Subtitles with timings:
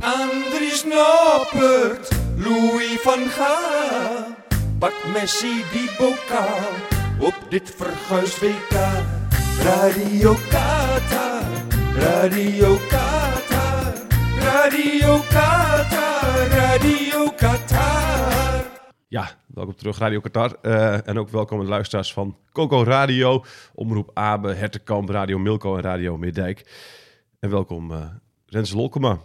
[0.00, 4.32] Andries Noppert, Louis van Gaal.
[4.78, 6.72] Pak Messi die bokaal
[7.20, 8.76] op dit verguisd WK.
[9.62, 11.44] Radio Qatar,
[11.94, 13.92] Radio Qatar,
[14.38, 18.64] Radio Qatar, Radio Qatar.
[19.08, 20.56] Ja, welkom terug Radio Qatar.
[20.62, 23.44] Eh, en ook welkom de luisteraars van Coco Radio,
[23.74, 26.64] Omroep Abe, Hertekamp, Radio Milko en Radio Middijk.
[27.38, 28.04] En welkom uh,
[28.46, 29.18] Rens Lolkema.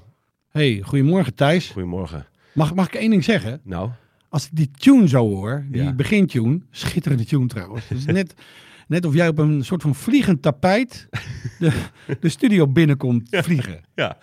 [0.55, 1.69] Hey, goedemorgen Thijs.
[1.69, 2.25] Goedemorgen.
[2.53, 3.59] Mag, mag ik één ding zeggen?
[3.63, 3.89] Nou,
[4.29, 5.93] Als ik die tune zo hoor, die Ja.
[5.93, 7.87] begintune, schitterende tune trouwens.
[7.87, 8.33] Het is net,
[8.87, 11.07] net of jij op een soort van vliegend tapijt
[11.59, 11.71] de,
[12.19, 13.81] de studio binnenkomt vliegen.
[13.95, 14.17] ja,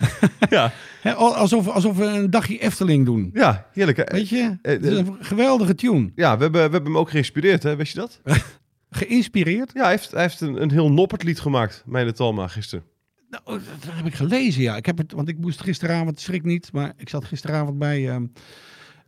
[1.03, 3.31] ja, alsof, alsof we een dagje Efteling doen.
[3.35, 3.97] ja, heerlijk.
[3.99, 4.05] hè?
[4.05, 4.59] Weet je?
[4.63, 6.11] Eh, Het is een geweldige tune.
[6.15, 7.77] Ja, we hebben, we hebben hem ook geïnspireerd, hè?
[7.77, 8.21] Wist je dat?
[8.91, 9.71] Geïnspireerd.
[9.75, 12.85] Ja, hij heeft, hij heeft een, een heel noppert lied gemaakt, Meine Talma, gisteren.
[13.33, 14.77] Nou, dat heb ik gelezen, ja.
[14.77, 18.27] Ik heb het, want ik moest gisteravond, schrik niet, maar ik zat gisteravond bij ehm,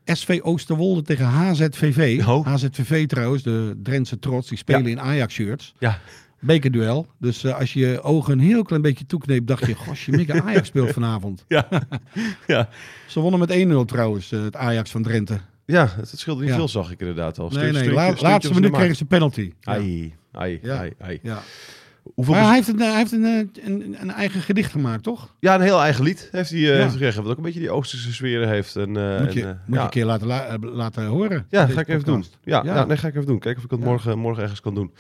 [0.05, 2.22] SV Oosterwolde tegen HZVV.
[2.27, 2.47] Oh.
[2.47, 4.89] HZVV trouwens, de Drentse trots, die spelen Ja.
[4.91, 5.75] in Ajax-shirts.
[5.78, 5.98] Ja,
[6.41, 7.06] Bekerduel.
[7.19, 10.42] Dus eh, als je je ogen een heel klein beetje toekneept, dacht je, gosje, Mikke
[10.42, 11.44] Ajax speelt vanavond.
[11.48, 11.69] ja,
[12.47, 12.69] ja.
[13.09, 15.38] Ze wonnen met 1-0 trouwens, eh, het Ajax van Drenthe.
[15.66, 16.56] Ja, het scheelde niet Ja.
[16.56, 17.48] veel, zag ik inderdaad al.
[17.48, 19.53] Nee, Stunt- nee, stuntje- la- stuntje laatste minuut kregen ze penalty.
[19.62, 21.19] Ai, ai, ai, ai.
[21.22, 21.42] Ja.
[22.14, 25.34] Hoeveel Maar hij heeft, een, hij heeft een, eh, een, een eigen gedicht gemaakt, toch?
[25.41, 26.88] Ja, een heel eigen lied heeft hij, eh, Ja.
[26.88, 27.22] gekregen.
[27.22, 28.77] Wat ook een beetje die Oosterse sfeer heeft.
[28.77, 29.83] En, eh, Moet je, en, eh, moet je ja.
[29.84, 31.47] een keer laten, la- eh, laten horen.
[31.48, 32.30] Ja, ga ik even podcast.
[32.30, 32.52] doen.
[32.52, 32.84] Ja, Ja.
[32.84, 33.38] nee, ga ik even doen.
[33.38, 34.92] Kijken of ik het morgen, morgen ergens kan doen.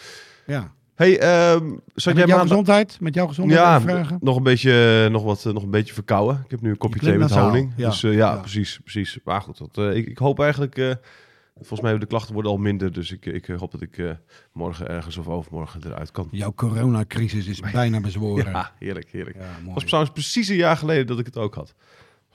[0.46, 0.72] Ja.
[0.94, 1.30] Hey, ehm
[1.64, 2.96] En zat met jij jouw gezondheid?
[3.00, 4.18] Met jouw gezondheid Ja, vragen?
[4.20, 6.40] nog een beetje, nog wat, eh, nog een beetje verkouden.
[6.44, 7.72] Ik heb nu een kopje thee met honing.
[7.76, 7.88] ja.
[7.88, 9.18] Dus eh, ja, precies, precies.
[9.24, 10.96] Maar goed, dat, eh, ik, ik hoop eigenlijk...
[11.54, 12.92] eh, volgens mij de klachten worden al minder.
[12.92, 14.10] Dus ik, ik hoop dat ik eh,
[14.52, 16.28] morgen ergens of overmorgen eruit kan.
[16.30, 18.50] Jouw coronacrisis is bijna bezworen.
[18.52, 19.36] Ja, heerlijk, heerlijk.
[19.36, 21.74] Ja, Het was trouwens precies een jaar geleden dat ik het ook had.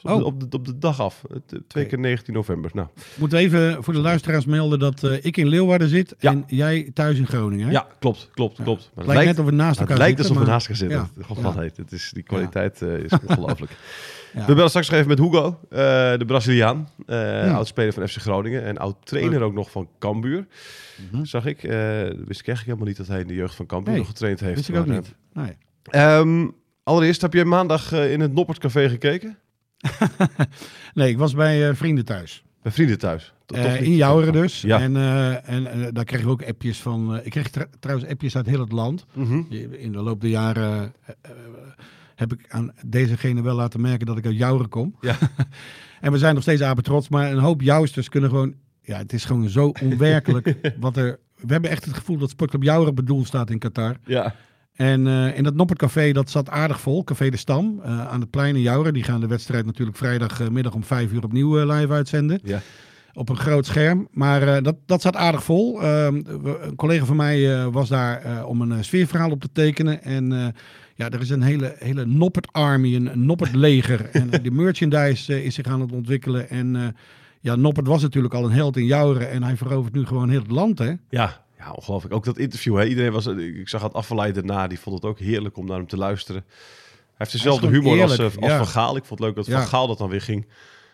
[0.02, 0.18] Dus Op, Oh.
[0.20, 1.22] de, op, de, op de dag af.
[1.34, 2.72] Het, eh, Twee keer 19 november.
[2.74, 6.32] Nou, Moet even voor de luisteraars melden dat eh, ik in Leeuwarden zit Ja.
[6.32, 7.66] en jij thuis in Groningen.
[7.66, 7.72] Hè?
[7.72, 8.64] ja, klopt, klopt, Ja.
[8.64, 8.92] klopt.
[8.96, 10.36] Maar Het lijkt net of we naast het elkaar lijkt zitten.
[10.36, 11.10] alsof we naast elkaar zitten.
[11.18, 11.26] Ja.
[11.26, 11.44] God, Ja.
[11.44, 11.78] wat heet.
[11.78, 13.72] Het is, die kwaliteit eh, is ongelooflijk.
[14.34, 15.60] We bellen straks nog even met Hugo,
[16.18, 16.90] de Braziliaan.
[17.54, 20.48] Oud-speler van FC Groningen en oud-trainer ook nog van Cambuur.
[21.12, 21.26] Mhm.
[21.26, 21.62] Zag ik.
[21.62, 24.40] wist ik eigenlijk helemaal niet dat hij in de jeugd van Cambuur Nee, nog getraind
[24.40, 24.56] heeft.
[24.56, 25.16] Wist ik ook niet.
[25.34, 25.58] Nee.
[25.84, 26.48] eh, ehm,
[26.84, 29.38] allereerst, heb jij maandag in het Noppertcafé gekeken?
[30.94, 32.44] nee, ik was bij eh, vrienden thuis.
[32.62, 33.34] Bij vrienden thuis?
[33.48, 34.62] Eh, in Jouweren dus.
[34.62, 34.80] Ja.
[34.80, 37.20] En, eh, en daar kreeg ik ook appjes van...
[37.24, 39.06] ik kreeg tr- trouwens appjes uit heel het land.
[39.14, 39.42] Mhm.
[39.72, 40.94] In de loop der jaren
[42.16, 44.96] heb ik aan dezegene wel laten merken dat ik uit Jouweren kom.
[45.02, 45.16] Ja.
[46.02, 47.10] en we zijn nog steeds apen trots.
[47.10, 48.54] Maar een hoop Jousters kunnen gewoon...
[48.82, 51.20] Ja, het is gewoon zo onwerkelijk wat er...
[51.36, 53.96] We hebben echt het gevoel dat Sportclub Jouweren bedoeld staat in Qatar.
[54.06, 54.36] Ja.
[54.80, 57.04] En eh, in dat Noppertcafé, dat zat aardig vol.
[57.04, 58.94] Café de Stam, eh, aan het plein in.
[58.94, 62.40] Die gaan de wedstrijd natuurlijk vrijdagmiddag om vijf uur opnieuw eh, live uitzenden.
[62.44, 62.62] Ja.
[63.14, 64.08] Op een groot scherm.
[64.12, 65.82] Maar dat, dat zat aardig vol.
[65.82, 66.22] Ehm,
[66.62, 70.04] een collega van mij was daar om een sfeerverhaal op te tekenen.
[70.04, 70.54] En
[70.96, 74.10] ja, er is een hele, hele Noppert Army, een, Noppert leger.
[74.12, 76.50] en de merchandise is zich aan het ontwikkelen.
[76.50, 76.96] En
[77.40, 79.30] ja, Noppert was natuurlijk al een held in Jouweren.
[79.30, 80.94] En hij verovert nu gewoon heel het land, hè?
[81.10, 82.14] Ja, ja, ongelooflijk.
[82.14, 82.78] Ook dat interview.
[82.78, 82.86] Hè.
[82.86, 84.68] Iedereen was, ik zag het afgeleid daarna.
[84.68, 86.44] Die vond het ook heerlijk om naar hem te luisteren.
[86.48, 88.58] Hij heeft dezelfde humor als, eerlijk, eh, als ja.
[88.58, 88.96] Van Gaal.
[88.96, 89.60] Ik vond het leuk dat Ja.
[89.60, 90.48] Van Gaal dat dan weer ging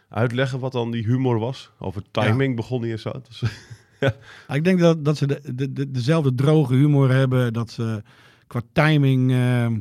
[0.09, 0.59] uitleggen.
[0.59, 1.71] Wat dan die humor was.
[1.79, 3.11] Over timing begon hij en zo.
[3.29, 3.43] Dus,
[4.47, 7.53] Ik denk dat, dat ze de, de, de- dezelfde droge humor hebben.
[7.53, 8.03] Dat ze
[8.47, 9.79] qua timing ehm,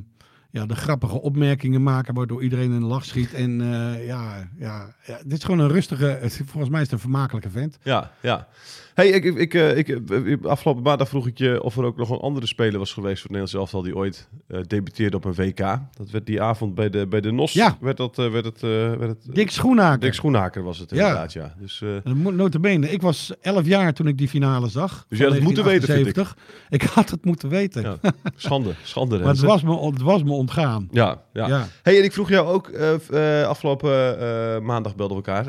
[0.50, 2.15] ja, de grappige opmerkingen maken.
[2.15, 3.34] Waardoor iedereen in de lach schiet.
[3.34, 6.19] En eh, ja, ja, ja, dit is gewoon een rustige.
[6.44, 7.79] Volgens mij is het een vermakelijke vent.
[7.82, 8.49] ja, ja.
[8.94, 11.96] Hey, ik, ik, ik, eh, ik, eh, afgelopen maandag vroeg ik je of er ook
[11.96, 15.25] nog een andere speler was geweest voor het Nederlands elftal die ooit eh, debuteerde op
[15.25, 15.58] een WK.
[15.96, 17.52] Dat werd die avond bij de, bij de NOS.
[17.52, 17.76] Ja.
[17.81, 20.00] Werd dat, werd het, eh, werd het, Dick Schoenaker.
[20.00, 20.96] Dick Schoenhaker was het Ja.
[20.96, 21.55] inderdaad, ja.
[21.61, 25.06] Dus, En mo- Notabene, ik was 11 jaar toen ik die finale zag.
[25.08, 26.14] Dus jij had het moeten weten, vind ik.
[26.14, 26.37] 1978.
[26.69, 26.82] ik.
[26.82, 27.82] had het moeten weten.
[27.82, 29.19] ja, schande, schande.
[29.25, 30.88] Maar het was, me, het was me ontgaan.
[30.91, 31.46] Ja, ja.
[31.46, 31.67] Ja.
[31.82, 32.70] Hey, en ik vroeg jou ook,
[33.46, 35.46] afgelopen maandag belden we elkaar,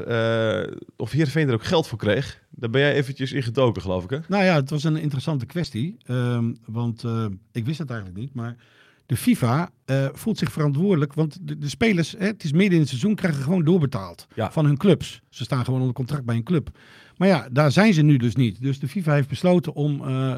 [0.97, 2.43] of Heerenveen er ook geld voor kreeg.
[2.57, 4.17] Daar ben jij eventjes in gedoken, geloof ik, hè?
[4.27, 5.97] Nou ja, het was een interessante kwestie.
[6.05, 8.33] ehm, want eh, ik wist het eigenlijk niet.
[8.33, 8.55] Maar
[9.05, 12.79] de FIFA eh, voelt zich verantwoordelijk, want de, de spelers, hè, het is midden in
[12.79, 14.51] het seizoen, krijgen gewoon doorbetaald Ja.
[14.51, 15.21] van hun clubs.
[15.29, 16.69] Ze staan gewoon onder contract bij een club.
[17.17, 18.61] Maar ja, daar zijn ze nu dus niet.
[18.61, 20.35] Dus de FIFA heeft besloten om eh,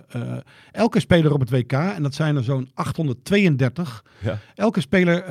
[0.71, 4.39] elke speler op het WK, en dat zijn er zo'n 832, Ja.
[4.55, 5.23] elke speler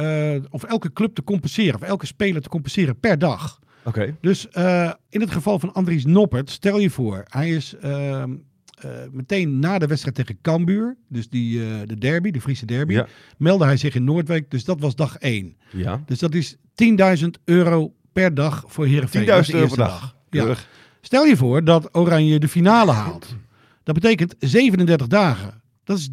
[0.51, 3.59] of elke club te compenseren, of elke speler te compenseren per dag.
[3.87, 4.17] Oké.
[4.21, 8.35] Dus eh, in het geval van Andries Noppert, stel je voor, hij is ehm,
[8.81, 12.93] eh, meteen na de wedstrijd tegen Cambuur, dus die, eh, de derby, de Friese derby,
[12.93, 13.07] Ja.
[13.39, 14.51] meldde hij zich in Noordwijk.
[14.51, 15.57] Dus dat was dag 1.
[15.73, 16.03] Ja.
[16.07, 19.21] Dus dat is 10.000 euro per dag voor Heerenveen.
[19.25, 20.17] 10.000 Dat is de euro per eerste dag.
[20.31, 20.41] Ja.
[20.41, 20.69] Keurig.
[21.01, 23.37] Stel je voor dat Oranje de finale haalt.
[23.83, 25.61] Dat betekent 37 dagen.
[25.87, 26.09] Dat is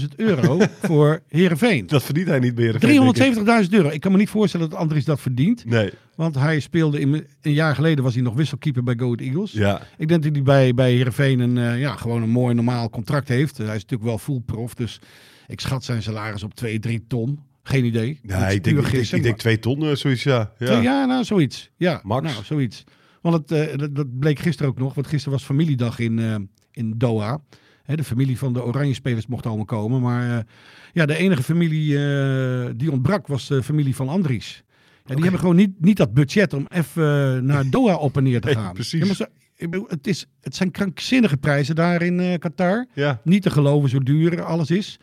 [0.00, 1.86] 370.000 euro voor Heerenveen.
[1.86, 2.78] Dat verdient hij niet meer.
[2.80, 3.34] denk ik.
[3.64, 3.88] 370.000 euro.
[3.88, 5.64] Ik kan me niet voorstellen dat Andries dat verdient.
[5.64, 5.90] Nee.
[6.14, 9.52] Want hij speelde in, een jaar geleden was hij nog wisselkeeper bij Go Ahead Eagles.
[9.52, 9.82] Ja.
[9.98, 13.28] Ik denk dat hij bij, bij Heerenveen een, eh, ja, gewoon een mooi normaal contract
[13.28, 13.56] heeft.
[13.56, 15.00] hij is natuurlijk wel full prof, dus
[15.46, 17.38] ik schat zijn salaris op 2, 3 ton.
[17.62, 18.20] Geen idee.
[18.22, 20.52] Ja, is ik denk, ik denk, ik twee ton, eh, zoiets, ja.
[20.58, 21.04] Twee- Ja.
[21.04, 21.70] nou, zoiets.
[21.76, 22.32] Ja, Max.
[22.32, 22.84] Nou, zoiets.
[23.22, 26.94] Want het, eh, dat, dat bleek gisteren ook nog, want gisteren was familiedag in, in
[26.96, 27.40] Doha.
[27.82, 30.00] Hè, de familie van de Oranje spelers mocht allemaal komen.
[30.00, 30.44] Maar eh,
[30.92, 34.62] ja, de enige familie eh, die ontbrak was de familie van Andries.
[35.04, 38.22] Ja, die hebben gewoon niet, niet dat budget om even eh, naar Doha op en
[38.22, 38.72] neer te gaan.
[38.72, 39.00] precies.
[39.00, 42.86] Ja, maar ze- ik bedoel, het, is, het zijn krankzinnige prijzen daar in Qatar.
[42.94, 43.20] Ja.
[43.24, 44.98] Niet te geloven zo duur alles is.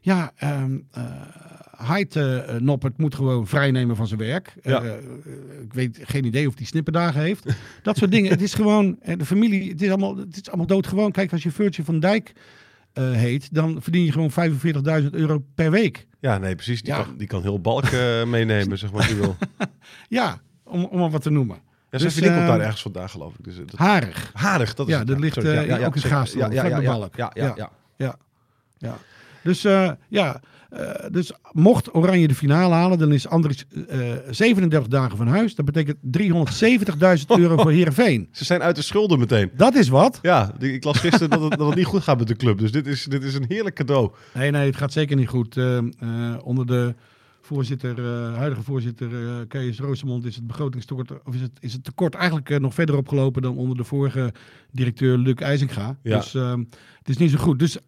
[0.00, 1.04] Ja, ehm eh
[1.82, 4.54] Haidt eh, Noppert moet gewoon vrijnemen van zijn werk.
[4.62, 4.82] Ja.
[4.82, 5.02] Eh, eh,
[5.62, 7.44] ik weet geen idee of hij snipperdagen heeft.
[7.82, 8.30] Dat soort dingen.
[8.30, 11.10] Het is gewoon, eh, de familie, het is allemaal, het is allemaal doodgewoon.
[11.12, 12.32] Kijk, als je Virtue van Dijk
[12.92, 14.30] heet, dan verdien je gewoon
[15.02, 16.06] 45.000 euro per week.
[16.20, 16.82] ja, nee, precies.
[16.82, 17.02] Die, Ja.
[17.02, 17.84] kan, die kan heel balk
[18.26, 19.36] meenemen, zeg maar, wil.
[20.08, 21.56] Ja, om, om maar wat te noemen.
[21.90, 23.44] Ja, Dus, komt eh, daar ergens vandaan, geloof ik.
[23.44, 23.72] Dus, dat...
[23.74, 24.30] Harig.
[24.32, 25.08] Harig, dat is Ja, het.
[25.08, 25.44] dat ligt, ook
[25.96, 26.02] in.
[26.02, 27.16] Gaasland, Ja, ja, ja, ja, Balk.
[27.16, 28.16] ja, ja,
[28.78, 28.96] Ja.
[29.42, 29.62] Dus
[30.08, 30.40] ja.
[30.70, 33.98] Eh, dus mocht Oranje de finale halen, dan is Andries eh
[34.30, 35.54] 37 dagen van huis.
[35.54, 35.96] Dat betekent
[37.20, 38.28] 370.000 euro voor Heerenveen.
[38.32, 39.50] Ze zijn uit de schulden meteen.
[39.56, 40.18] Dat is wat.
[40.22, 42.58] Ja, ik las gisteren dat het, dat het niet goed gaat met de club.
[42.58, 44.10] Dus dit is, dit is een heerlijk cadeau.
[44.34, 45.56] Nee, nee, het gaat zeker niet goed.
[45.56, 45.84] Eh, eh,
[46.42, 46.94] onder de
[47.54, 51.84] voorzitter, eh, huidige voorzitter eh Kees Roosemond is het begrotingstekort, of is het, is het
[51.84, 54.32] tekort eigenlijk eh, nog verder opgelopen dan onder de vorige
[54.70, 55.96] directeur Luc IJzinga.
[56.02, 56.16] Ja.
[56.16, 56.54] Dus eh,
[56.98, 57.58] het is niet zo goed.
[57.58, 57.78] Dus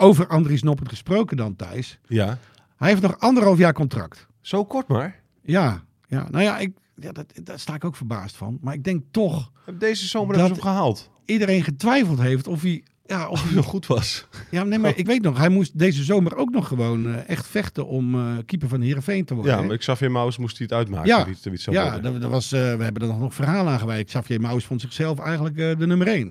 [0.00, 1.98] over Andries Noppert gesproken dan, Thijs.
[2.06, 2.38] Ja.
[2.76, 4.26] Hij heeft nog anderhalf jaar contract.
[4.40, 5.20] Zo kort maar.
[5.42, 6.26] Ja, ja.
[6.30, 8.58] nou ja, ik, ja dat, daar sta ik ook verbaasd van.
[8.60, 11.10] Maar ik denk toch, Deze zomer Dat- hebben ze hem gehaald.
[11.24, 12.82] iedereen getwijfeld heeft of hij...
[13.06, 14.26] Ja, of hij, zo goed was.
[14.50, 17.46] ja nee, maar ik weet nog, hij moest deze zomer ook nog gewoon eh, echt
[17.46, 19.56] vechten om eh, keeper van Heerenveen te worden.
[19.56, 21.08] Ja, maar Xavier Maus moest hij het uitmaken.
[21.08, 21.26] Ja.
[21.72, 24.06] Ja dat, dat was, eh, we hebben er nog, nog verhalen aan gewijd.
[24.06, 26.30] Xavier Maus vond zichzelf eigenlijk de nummer één.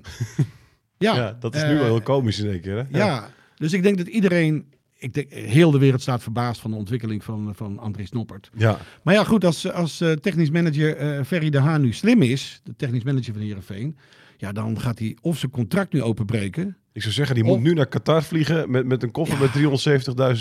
[0.98, 2.76] ja, ja, dat is nu wel heel komisch in één keer.
[2.76, 2.98] Hè?
[2.98, 3.28] Ja.
[3.58, 4.64] Dus ik denk dat iedereen...
[5.00, 8.50] Ik denk, heel de wereld staat verbaasd van de ontwikkeling van, van Andries Noppert.
[8.56, 8.78] Ja.
[9.02, 12.60] Maar ja, goed, als, als eh, technisch manager eh Ferry de Haan nu slim is,
[12.64, 13.96] de technisch manager van Heerenveen,
[14.36, 16.76] ja, dan gaat hij of zijn contract nu openbreken.
[16.92, 19.50] Ik zou zeggen, die Of- moet nu naar Qatar vliegen met, met een koffer met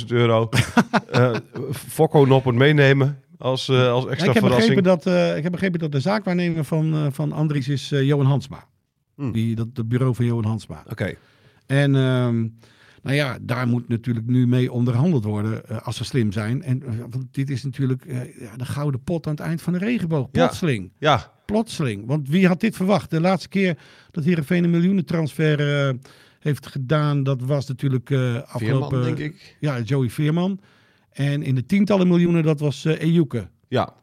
[0.01, 0.49] 370.000 euro.
[1.11, 1.35] Eh
[1.71, 4.75] Fokko Noppert meenemen als, als Ja, extra ik, heb verrassing.
[4.81, 4.83] begrepen
[5.13, 8.63] dat, ik heb begrepen dat de zaakwaarnemer van, van Andries is Johan Hansma.
[9.15, 9.31] Hmm.
[9.31, 10.83] Die, dat, het bureau van Johan Hansma.
[10.89, 11.13] Oké.
[11.65, 12.47] En ehm,
[13.07, 16.63] nou ja, daar moet natuurlijk nu mee onderhandeld worden eh, als ze slim zijn.
[16.63, 18.19] En eh, want dit is natuurlijk eh,
[18.55, 20.31] de gouden pot aan het eind van de regenboog.
[20.31, 20.91] Plotseling.
[20.97, 22.05] Ja, Plotseling.
[22.05, 23.09] Want wie had dit verwacht?
[23.09, 23.77] De laatste keer
[24.11, 25.95] dat Heerenveen een miljoenentransfer
[26.39, 29.03] heeft gedaan, dat was natuurlijk eh Veerman, afgelopen...
[29.03, 29.57] denk ik.
[29.59, 30.59] Ja, Joey Veerman.
[31.11, 33.47] En in de tientallen miljoenen, dat was Ejuke.
[33.67, 33.93] Ja.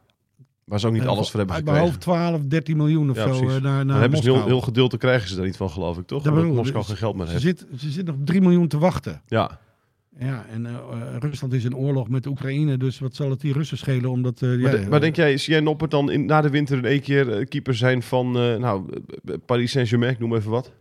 [0.65, 1.81] Waar ze ook niet alles voor hebben gekregen.
[1.81, 3.55] hoofd 12, 13 miljoen of Ja, zo precies.
[3.55, 6.07] eh, naar, naar hebben ze heel, heel gedeelte krijgen ze daar niet van, geloof ik,
[6.07, 6.23] toch?
[6.23, 6.55] Dat Omdat.
[6.55, 7.43] Moskou Dus geen geld meer Ze heeft.
[7.43, 9.21] zit, ze zit nog 3 miljoen te wachten.
[9.27, 9.59] Ja.
[10.19, 13.53] Ja, en eh, eh, Rusland is in oorlog met Oekraïne, dus wat zal het die
[13.53, 14.09] Russen schelen?
[14.09, 16.77] Omdat, eh, Maar, ja, maar denk jij, zie jij Noppert dan in, na de winter
[16.77, 18.85] in één keer keeper zijn van nou,
[19.45, 20.71] Paris Saint-Germain, ik noem even wat?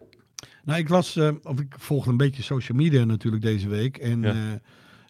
[0.65, 3.97] Nou, ik las, eh, of ik volgde een beetje social media natuurlijk deze week.
[3.97, 4.61] En Ja.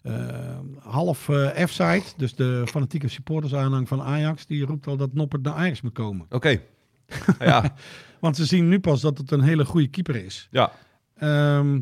[0.05, 5.43] Eh, half eh F-site, dus de fanatieke supportersaanhang van Ajax, die roept al dat Noppert
[5.43, 6.25] naar Ajax moet komen.
[6.29, 6.59] Oké.
[7.39, 7.73] ja,
[8.19, 10.47] Want ze zien nu pas dat het een hele goede keeper is.
[10.51, 10.71] ja.
[11.17, 11.79] Ehm,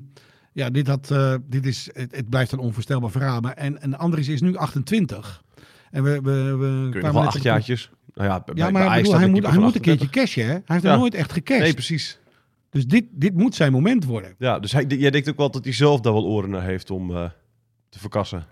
[0.54, 3.40] ja, dit, had, eh, dit is, het, het blijft een onvoorstelbaar verhaal.
[3.40, 5.44] Maar, en, en Andries is nu 28.
[5.92, 7.90] En we, we, we Kun je nog acht jaartjes?
[8.14, 10.10] Nou ja, bij, Ja, maar bedoel, hij, moet, hij moet een keertje 38.
[10.10, 10.52] cashen, hè?
[10.52, 10.92] Hij heeft Ja.
[10.92, 11.64] er nooit echt gecashed.
[11.64, 12.20] Nee, precies.
[12.70, 14.36] dus dit, dit moet zijn moment worden.
[14.38, 16.92] Ja, dus hij, jij denkt ook wel dat hij zelf daar wel oren naar heeft
[16.92, 17.32] om
[17.94, 18.46] te verkassen.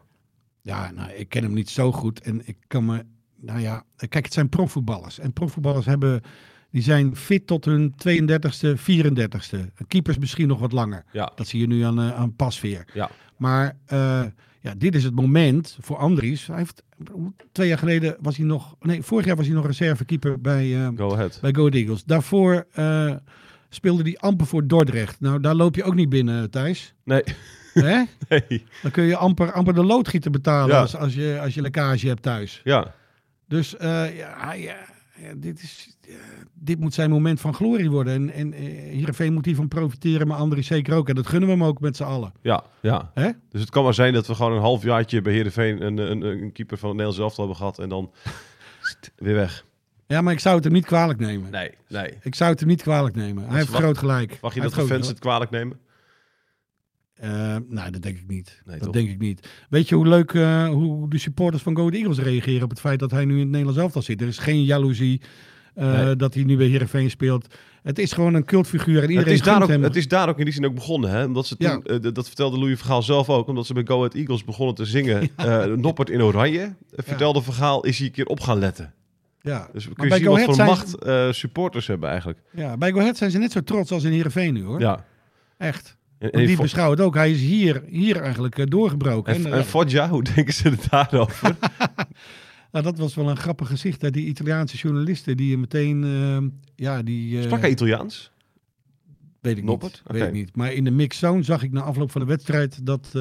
[0.62, 2.22] Ja, nou, ik ken hem niet zo goed.
[2.22, 3.06] En ik kan me...
[3.36, 5.20] Nou ja, kijk, het zijn profvoetballers.
[5.20, 6.22] En profvoetballers hebben...
[6.70, 9.58] Die zijn fit tot hun 32e, 34e.
[9.88, 11.04] Keepers misschien nog wat langer.
[11.12, 12.86] Ja, Dat zie je nu aan, eh, aan Pasveer.
[12.94, 13.10] ja.
[13.38, 14.24] Maar eh,
[14.60, 16.48] ja, dit is het moment voor Andries.
[16.48, 16.84] Hij heeft,
[17.52, 18.76] twee jaar geleden was hij nog...
[18.80, 21.38] Nee, vorig jaar was hij nog reservekeeper bij, Go ahead.
[21.42, 22.04] bij Go Eagles.
[22.04, 22.68] Daarvoor
[23.70, 25.20] speelde hij amper voor Dordrecht.
[25.20, 26.94] Nou, daar loop je ook niet binnen, Thijs.
[27.04, 27.24] Nee,
[27.74, 28.04] Hè?
[28.30, 28.66] nee.
[28.82, 30.82] Dan kun je amper, amper de loodgieter betalen Ja.
[30.82, 32.62] als, als, je, als je lekkage hebt thuis.
[32.64, 32.94] Ja,
[33.48, 34.76] Dus eh, ja, ja,
[35.36, 35.98] dit, is,
[36.54, 38.14] dit moet zijn moment van glorie worden.
[38.14, 38.60] En, en eh,
[38.94, 41.10] Heerenveen moet hiervan profiteren, maar Andries zeker ook.
[41.10, 42.34] En dat gunnen we hem ook met z'n allen.
[42.42, 43.12] ja, ja.
[43.14, 43.30] Hè?
[43.50, 46.52] Dus het kan maar zijn dat we gewoon een halfjaartje bij Heerenveen een, een, een
[46.52, 48.12] keeper van het Nederlands elftal hebben gehad en dan
[49.16, 49.66] weer weg.
[50.08, 51.52] Ja, maar ik zou het hem niet kwalijk nemen.
[51.52, 52.14] Nee, nee.
[52.22, 53.48] Ik zou het hem niet kwalijk nemen.
[53.48, 54.38] Hij heeft wacht- groot gelijk.
[54.42, 55.80] Mag je dat de fans het kwalijk nemen?
[57.22, 58.62] Eh, nou, dat denk ik niet.
[58.66, 58.94] Nee, dat toch?
[58.94, 59.50] denk ik niet.
[59.70, 63.00] Weet je hoe leuk eh, hoe de supporters van Go Eagles reageren op het feit
[63.00, 64.22] dat hij nu in het Nederlands elftal zit?
[64.22, 65.22] Er is geen jaloezie
[65.76, 66.16] eh, Nee.
[66.16, 67.56] dat hij nu bij Heerenveen speelt.
[67.84, 69.84] Het is gewoon een cultfiguur en Het iedereen is, daar ook, hem.
[69.84, 71.26] het is daar ook in die zin ook begonnen, hè?
[71.26, 72.00] Omdat ze toen, Ja.
[72.00, 74.86] eh, dat vertelde Louis Vergaal zelf ook, omdat ze bij Go Ahead Eagles begonnen te
[74.86, 75.30] zingen,
[75.82, 78.94] Noppert in oranje, vertelde Vergaal, is hij een keer op gaan letten.
[79.42, 79.70] ja.
[79.74, 80.96] Dus kunnen bij zien wat voor zijn- macht
[81.36, 82.40] supporters hebben eigenlijk.
[82.52, 84.80] ja, bij Go Ahead zijn ze net zo trots als in Heerenveen nu hoor.
[84.80, 85.06] Ja.
[85.58, 85.98] Echt.
[86.22, 86.58] En, Want die
[86.92, 87.16] het ook.
[87.16, 89.34] Hij is hier, hier eigenlijk eh, doorgebroken.
[89.34, 91.56] en, En, en eh, Foggia, hoe denken ze er daarover?
[92.72, 94.02] nou, dat was wel een grappig gezicht.
[94.02, 94.10] Hè?
[94.12, 96.04] Die Italiaanse journalisten die meteen...
[96.04, 98.32] eh, ja, die, Sprak hij Italiaans?
[99.40, 99.92] Weet ik Noppert?
[100.04, 100.18] niet.
[100.20, 100.56] Weet ik niet.
[100.56, 103.12] Maar in de mixzone zag ik na afloop van de wedstrijd dat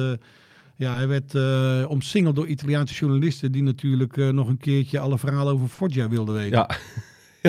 [0.75, 5.53] ja, hij werd eh, omsingeld door Italiaanse journalisten die natuurlijk nog een keertje alle verhalen
[5.53, 6.57] over Foggia wilden weten.
[6.57, 6.69] Ja.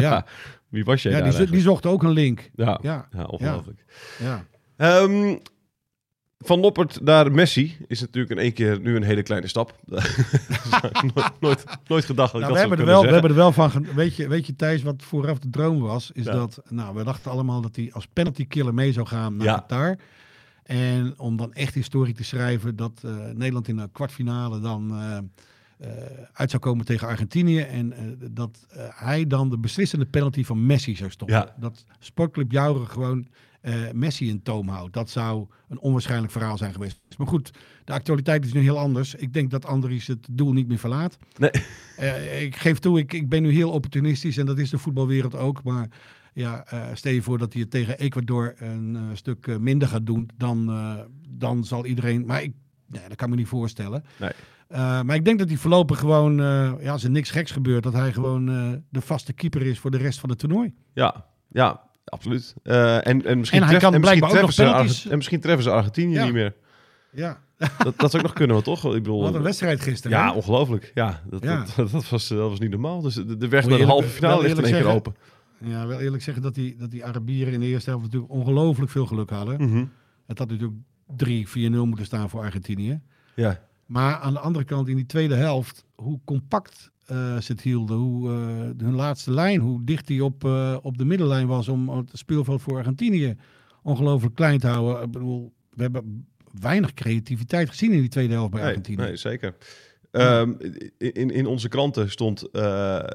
[0.00, 0.26] ja.
[0.68, 1.72] Wie was jij Ja, daar die, zo- die eigenlijk?
[1.82, 2.50] zochten ook een link.
[2.54, 2.78] Ja.
[2.82, 3.84] Ja, ja, ongelooflijk.
[4.18, 4.44] ja.
[4.82, 5.36] Ehm,
[6.38, 9.78] van Noppert naar Messi is natuurlijk in één keer nu een hele kleine stap.
[11.14, 13.36] nooit, nooit, nooit gedacht dat ik Nou, dat we, hebben er wel, we hebben er
[13.36, 13.70] wel van.
[13.70, 16.10] ge- Weet je, weet je, Thijs, wat vooraf de droom was?
[16.12, 16.32] Is Ja.
[16.32, 16.62] dat.
[16.68, 19.54] Nou, we dachten allemaal dat hij als penalty killer mee zou gaan naar Ja.
[19.54, 19.96] Qatar.
[20.62, 25.16] En om dan echt historie te schrijven dat eh, Nederland in de kwartfinale dan eh,
[25.78, 27.60] eh, uit zou komen tegen Argentinië.
[27.60, 27.94] En
[28.30, 31.36] dat hij dan de beslissende penalty van Messi zou stoppen.
[31.36, 31.54] Ja.
[31.58, 33.26] Dat Sportclub Jouren gewoon
[33.62, 34.92] eh, Messi in toom houdt.
[34.92, 37.00] Dat zou een onwaarschijnlijk verhaal zijn geweest.
[37.18, 37.50] Maar goed,
[37.84, 39.14] de actualiteit is nu heel anders.
[39.14, 41.18] Ik denk dat Andries het doel niet meer verlaat.
[41.36, 41.50] Nee.
[41.96, 45.34] Eh, ik geef toe, ik, ik ben nu heel opportunistisch en dat is de voetbalwereld
[45.34, 45.62] ook.
[45.62, 45.88] Maar
[46.32, 50.30] ja, eh, stel je voor dat hij het tegen Ecuador een stuk minder gaat doen,
[50.36, 50.66] dan,
[51.28, 52.26] dan zal iedereen.
[52.26, 52.52] Maar ik,
[52.86, 54.04] nee, dat kan me niet voorstellen.
[54.18, 54.32] Nee.
[55.04, 56.36] Maar ik denk dat hij voorlopig gewoon,
[56.80, 58.46] ja, als er niks geks gebeurt, dat hij gewoon
[58.88, 60.74] de vaste keeper is voor de rest van het toernooi.
[60.92, 62.54] Ja, ja, absoluut.
[62.62, 65.16] Eh, en, en, misschien En hij tref- kan en misschien treffen nog ze penalties- En
[65.16, 66.24] misschien treffen ze Argentinië Ja.
[66.24, 66.54] niet meer.
[67.12, 67.38] Ja,
[67.78, 68.84] Dat, dat zou ook nog kunnen, wel, toch?
[68.84, 70.18] Ik bedoel, wat een wedstrijd gisteren.
[70.18, 70.32] ja, hè?
[70.36, 70.90] ongelooflijk.
[70.94, 71.66] Ja, dat, Ja.
[71.76, 73.00] Dat, dat, was, dat was niet normaal.
[73.00, 75.14] Dus de, de weg naar de halve finale ligt in één keer open.
[75.58, 78.90] Ja, wel eerlijk zeggen dat die, dat die Arabieren in de eerste helft natuurlijk ongelooflijk
[78.90, 79.60] veel geluk hadden.
[79.68, 79.84] Mhm.
[80.26, 80.78] Het had natuurlijk
[81.16, 83.00] 3-4-0 moeten staan voor Argentinië.
[83.34, 87.60] Ja, Maar aan de andere kant, in die tweede helft, hoe compact eh, ze het
[87.60, 87.96] hielden.
[87.96, 91.88] Hoe eh, hun laatste lijn, hoe dicht die op, eh, op de middenlijn was om
[91.88, 93.36] het speelveld voor Argentinië
[93.82, 95.02] ongelooflijk klein te houden.
[95.02, 96.26] Ik bedoel, we hebben
[96.60, 99.04] weinig creativiteit gezien in die tweede helft bij nee, Argentinië.
[99.04, 99.54] nee, zeker.
[100.12, 100.52] Ehm,
[100.98, 103.06] in, in onze kranten stond eh, eh,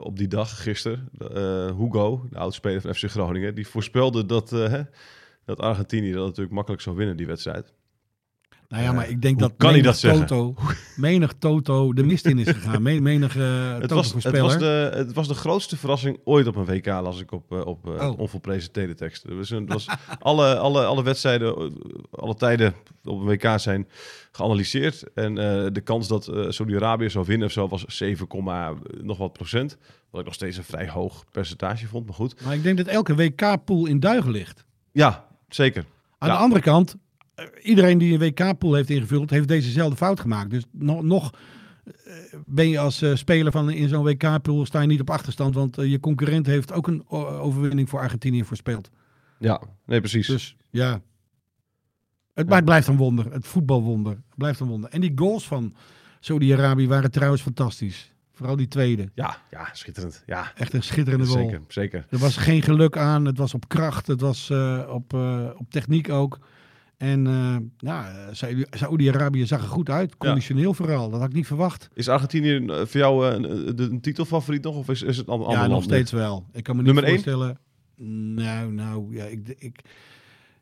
[0.00, 4.68] op die dag, gisteren, eh, Hugo, de oudspeler van FC Groningen, die voorspelde dat, eh,
[4.68, 4.82] hè,
[5.44, 7.72] dat Argentinië dat natuurlijk makkelijk zou winnen, die wedstrijd.
[8.68, 10.28] Nou ja, Eh, maar ik denk dat kan menig dat?
[10.28, 10.54] Toto,
[10.96, 12.82] menig Toto de mist in is gegaan.
[12.82, 16.56] Me- menig uh, Het was, het, was de, het was de grootste verrassing ooit op
[16.56, 18.18] een WK, las ik op, eh, op Oh.
[19.24, 19.86] Er was, een- het was
[20.18, 21.72] alle, alle, alle wedstrijden,
[22.10, 23.88] alle tijden op een WK zijn
[24.32, 25.12] geanalyseerd.
[25.14, 25.34] En
[25.72, 28.26] de kans dat Saudi-Arabië zou winnen of zo was 7,
[29.00, 29.76] nog wat procent.
[30.10, 32.44] Wat ik nog steeds een vrij hoog percentage vond, maar goed.
[32.44, 34.64] Maar ik denk dat elke WK-pool in duigen ligt.
[34.92, 35.84] Ja, zeker.
[36.18, 36.34] Aan Ja.
[36.36, 36.96] de andere kant,
[37.62, 40.50] iedereen die een WK-pool heeft ingevuld, heeft dezezelfde fout gemaakt.
[40.50, 41.32] Dus nog, nog
[41.84, 42.14] eh,
[42.46, 45.78] ben je als eh, speler van in zo'n WK-pool sta je niet op achterstand, want
[45.78, 48.90] eh, je concurrent heeft ook een overwinning voor Argentinië voorspeld.
[49.38, 50.26] Ja, nee, precies.
[50.26, 51.00] Dus ja,
[52.38, 53.32] het, maar het blijft een wonder.
[53.32, 54.90] Het voetbalwonder Het blijft een wonder.
[54.90, 55.74] En die goals van
[56.20, 58.12] Saudi-Arabië waren trouwens fantastisch.
[58.32, 59.10] Vooral die tweede.
[59.14, 60.22] Ja, ja, schitterend.
[60.26, 61.48] Ja, Echt een schitterende goal.
[61.48, 62.06] zeker, zeker.
[62.10, 63.24] Er was geen geluk aan.
[63.24, 64.06] Het was op kracht.
[64.06, 66.38] Het was eh, op, eh, op techniek ook.
[66.98, 70.16] En eh ja, Saudi- Saudi-Arabië zag er goed uit.
[70.16, 71.10] Conditioneel vooral.
[71.10, 71.88] Dat had ik niet verwacht.
[71.94, 74.76] Is Argentinië eh, voor jou eh, een, een, een titelfavoriet nog?
[74.76, 76.46] Of is, is het een ander ja, nog steeds wel.
[76.52, 77.22] Ik kan me niet Nummer één?
[77.22, 77.58] voorstellen.
[78.34, 79.80] Nou, nou, ja, ik, ik,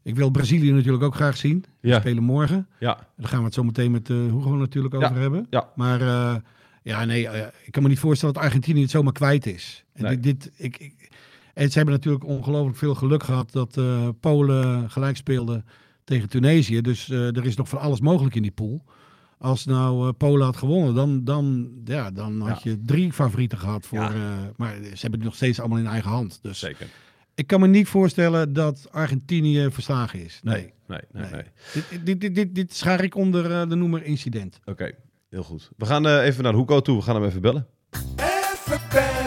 [0.02, 1.64] ik wil Brazilië natuurlijk ook graag zien.
[1.83, 2.66] Spelen morgen.
[2.78, 5.47] Ja, Daar gaan we het zo meteen met eh Hugo natuurlijk Ja, over hebben.
[5.50, 5.69] ja.
[5.75, 6.37] Maar eh,
[6.83, 9.85] ja, nee, eh, ik kan me niet voorstellen dat Argentinië het zomaar kwijt is.
[9.93, 10.21] En Nee.
[10.21, 11.09] dit, dit, ik, ik,
[11.55, 15.64] En ze hebben natuurlijk ongelooflijk veel geluk gehad dat eh, Polen gelijk speelde
[16.06, 16.80] tegen Tunesië.
[16.80, 18.84] Dus eh, er is nog van alles mogelijk in die pool.
[19.38, 23.86] Als nou eh, Polen had gewonnen, dan, dan, ja, dan had je drie favorieten gehad.
[23.86, 24.12] Voor, Ja.
[24.14, 24.18] eh,
[24.56, 26.38] maar ze hebben het nog steeds allemaal in eigen hand.
[26.42, 26.86] Dus Zeker.
[27.34, 30.40] ik kan me niet voorstellen dat Argentinië verslagen is.
[30.42, 30.72] Nee.
[30.86, 31.30] Nee, nee, nee.
[31.32, 31.42] Nee.
[31.72, 34.60] Dit, dit, dit, dit, dit schaar ik onder de noemer incident.
[34.64, 34.90] Oké,
[35.30, 35.70] heel goed.
[35.76, 36.96] We gaan even naar Hoeko toe.
[36.96, 37.66] We gaan hem even bellen.
[37.90, 39.25] Even bellen,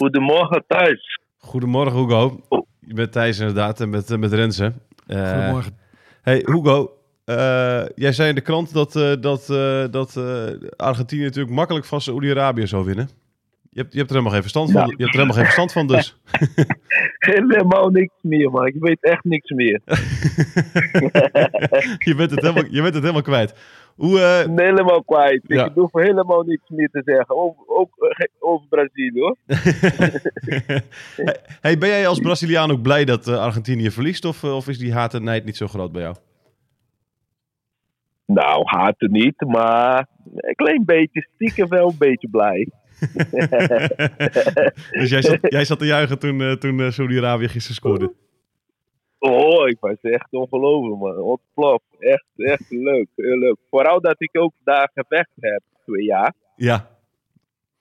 [0.00, 1.18] Goedemorgen thuis.
[1.38, 2.40] Goedemorgen, Hugo.
[2.80, 4.72] Je bent Thijs inderdaad en met, met Renze.
[5.06, 5.78] Eh, Goedemorgen.
[6.22, 6.90] Hey, Hugo.
[7.24, 11.84] eh, jij zei in de krant dat, eh, dat, eh, dat eh, Argentinië natuurlijk makkelijk
[11.86, 13.08] van Saoedi-Arabië zou winnen.
[13.70, 14.80] Je hebt, je hebt er helemaal geen verstand van.
[14.80, 14.86] Ja.
[14.86, 16.16] Je hebt er helemaal geen verstand van dus.
[17.18, 18.66] Helemaal niks meer, man.
[18.66, 19.80] Ik weet echt niks meer.
[22.08, 23.54] je, bent het helemaal, je bent het helemaal kwijt.
[23.96, 25.42] Hoe, eh, Ik ben helemaal kwijt.
[25.46, 25.64] Ja.
[25.64, 27.36] Ik hoef helemaal niks meer te zeggen.
[27.36, 29.36] Ook, ook eh, over Brazilië, hoor.
[31.60, 34.24] hey, ben jij als Braziliaan ook blij dat eh, Argentinië verliest?
[34.24, 36.14] Of, of is die haat en nijd niet zo groot bij jou?
[38.26, 42.68] Nou, haten niet, maar een klein beetje, stiekem wel een beetje blij.
[45.00, 48.12] dus jij zat, jij zat te juichen toen, toen Saudi-Arabië gisteren scoorde.
[49.20, 51.16] Oh, ik was echt ongelooflijk, man.
[51.18, 51.82] Ontplof.
[51.98, 53.06] Echt, echt leuk.
[53.16, 53.56] Heel leuk.
[53.70, 56.32] Vooral dat ik ook daar gevecht heb, twee jaar.
[56.56, 56.86] Ja,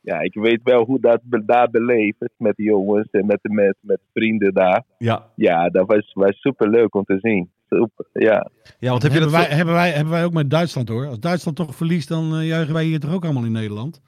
[0.02, 3.40] Ja, ik weet wel hoe dat be- daar beleefd is met de jongens en met
[3.42, 4.84] de mensen, met de vrienden daar.
[4.98, 5.26] ja.
[5.36, 7.52] Ja, dat was, was super leuk om te zien.
[7.70, 8.50] Super, ja.
[8.80, 9.48] ja want heb je hebben, dat...
[9.48, 11.06] wij, hebben, wij, hebben wij ook met Duitsland hoor.
[11.08, 14.02] Als Duitsland toch verliest, dan eh, juichen wij hier toch ook allemaal in Nederland.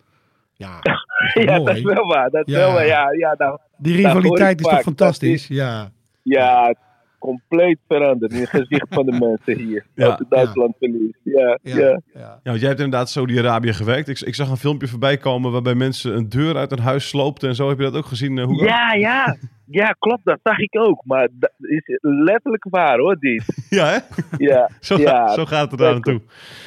[0.53, 1.63] Ja, dat ja, mooi?
[1.65, 2.29] dat is wel waar.
[2.29, 2.59] Dat is Ja.
[2.59, 2.85] wel waar.
[2.85, 4.83] Ja, ja, nou, Die hoor rivaliteit is toch vaak.
[4.83, 5.47] fantastisch?
[5.47, 5.91] Ja.
[6.23, 6.75] ja,
[7.21, 9.85] compleet veranderd in het gezicht van de mensen hier.
[9.95, 11.19] Ja, als Duitsland verliest.
[11.23, 11.77] Ja, Ja.
[11.77, 11.99] ja.
[12.13, 12.19] ja.
[12.19, 14.07] Ja, want jij hebt inderdaad Saudi-Arabië gewerkt.
[14.07, 17.49] Ik, ik zag een filmpje voorbij komen waarbij mensen een deur uit een huis sloopten
[17.49, 17.69] en zo.
[17.69, 18.65] Heb je dat ook gezien, eh, Hugo?
[18.65, 19.35] Ja, ja.
[19.65, 20.25] Ja, klopt.
[20.25, 21.01] Dat zag ik ook.
[21.05, 23.43] Maar dat is letterlijk waar hoor, dit.
[23.69, 23.97] Ja, hè?
[24.37, 26.21] Ja, Zo, ja, gaat, zo gaat het daar naartoe.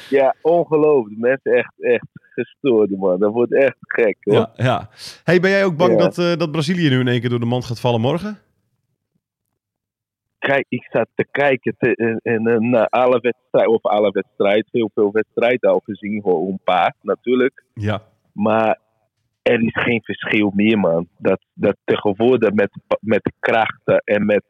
[0.09, 1.19] ja ongelooflijk.
[1.19, 3.19] Mensen echt, echt gestoord, man.
[3.19, 4.33] Dat wordt echt gek hoor.
[4.35, 4.89] Ja, ja.
[5.23, 5.97] Hey, ben jij ook bang Ja.
[5.97, 8.37] dat, eh, dat Brazilië nu in één keer door de mand gaat vallen morgen?
[10.51, 14.67] Kijk, ik zat te kijken te, en, en, eh, naar alle wedstrijden, of alle wedstrijden,
[14.71, 17.63] heel veel wedstrijden al gezien, gewoon een paar natuurlijk.
[17.73, 18.01] Ja.
[18.33, 18.79] Maar
[19.41, 21.07] er is geen verschil meer, man.
[21.17, 24.43] Dat, dat tegenwoordig met, met de krachten en met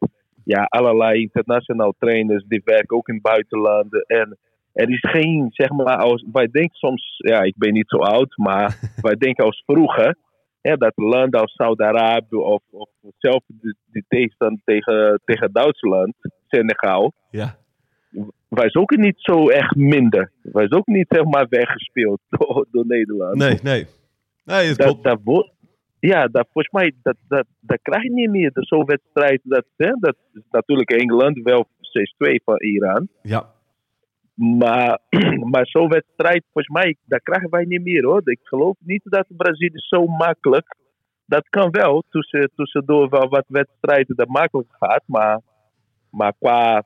[0.44, 4.00] ja, allerlei internationaal trainers, die werken ook in buitenlanden.
[4.00, 4.38] En
[4.72, 8.36] er is geen, zeg maar, als, wij denken soms, ja, ik ben niet zo oud,
[8.36, 8.78] maar
[9.08, 10.16] wij denken als vroeger,
[10.66, 16.14] hè, dat landen als Saudi-Arabië of, of zelf de, de tegenstand tegen, tegen Duitsland,
[16.48, 17.56] Senegal, Ja.
[18.48, 20.30] wij zijn ook niet zo echt minder.
[20.42, 23.86] Wij zijn ook niet, zeg maar, weggespeeld door, door Nederland Nee, nee.
[24.44, 25.50] Nee, het dat, dat wordt,
[25.98, 28.50] ja, dat, volgens mij, dat, dat, dat krijg je niet meer.
[28.54, 31.66] Zo'n wedstrijd, dat, hè, dat is natuurlijk Engeland, wel
[32.28, 33.08] 6-2 van Iran.
[33.22, 33.54] Ja.
[34.36, 35.00] Maar,
[35.52, 38.20] maar zo'n wedstrijd, volgens mij, dat krijgen wij niet meer hoor.
[38.24, 40.76] Ik geloof niet dat Brazilië zo makkelijk.
[41.26, 45.02] Dat kan wel, tussen, tussendoor wel wat wedstrijden dat makkelijk gaat.
[45.06, 45.40] Maar,
[46.10, 46.82] maar qua,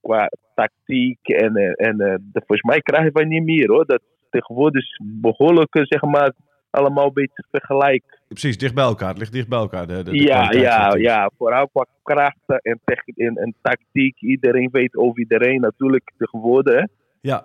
[0.00, 3.86] qua tactiek en, eh, en eh, volgens mij krijgen wij niet meer hoor.
[3.86, 4.84] Dat tegenwoordig
[5.20, 6.32] behoorlijk, eh, zeg maar,
[6.70, 8.18] allemaal een beetje vergelijk.
[8.28, 9.08] Precies, dicht bij elkaar.
[9.08, 9.86] Het ligt dicht bij elkaar.
[9.86, 11.30] De, de, de Ja, ja, ja.
[11.38, 12.80] Vooral qua krachten en,
[13.16, 14.20] en, en tactiek.
[14.20, 16.74] Iedereen weet over iedereen natuurlijk tegenwoordig.
[16.74, 16.84] Hè?
[17.20, 17.44] Ja.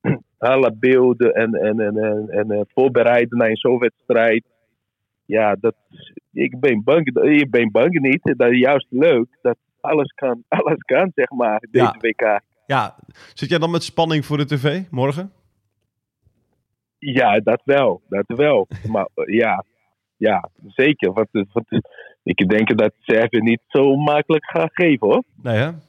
[0.38, 4.44] Alle beelden en, en, en, en, en eh, voorbereiden naar zo'n wedstrijd.
[5.24, 5.74] Ja, dat,
[6.32, 8.20] ik, ben bang, ik ben bang niet.
[8.22, 9.38] Dat is juist leuk.
[9.42, 11.96] Dat alles kan, alles kan zeg maar, deze Ja.
[11.98, 12.40] WK.
[12.66, 12.94] ja.
[13.34, 15.32] Zit jij dan met spanning voor de tv morgen?
[17.04, 18.02] Ja, dat wel.
[18.08, 18.68] Dat wel.
[18.88, 19.64] Maar eh, ja,
[20.16, 21.12] ja zeker.
[21.12, 21.78] Want, eh, want, eh,
[22.22, 25.22] ik denk dat Servië niet zo makkelijk gaat geven hoor.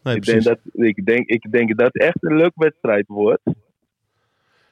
[0.04, 3.42] Nee, ik, denk dat, ik, denk, ik denk dat het echt een leuke wedstrijd wordt.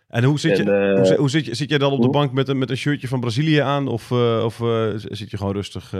[0.07, 2.09] En hoe zit je, En, hoe, zit- hoe zit je, zit jij dan op de
[2.09, 3.87] bank met een, met een shirtje van Brazilië aan?
[3.87, 4.11] Of,
[4.43, 4.55] of
[4.95, 5.93] zit je gewoon rustig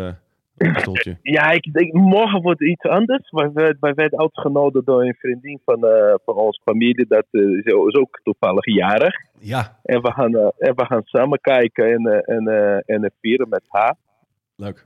[0.76, 1.18] stoeltje?
[1.22, 3.30] Ja, ik denk morgen wordt het iets anders.
[3.30, 7.06] Wij, werd- wij werden uitgenodigd door een vriendin van, eh, van onze familie.
[7.08, 9.16] Dat eh, is is ook toevallig jarig.
[9.40, 13.12] Ja, En we gaan, eh, en we gaan samen kijken en, eh, en, eh, en
[13.22, 13.96] vieren met haar.
[14.56, 14.86] leuk.